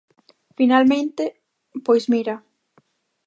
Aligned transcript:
Finalmente, 0.59 1.23
pois 1.85 2.03
mira... 2.13 2.35